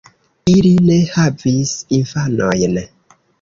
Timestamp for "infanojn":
1.99-2.81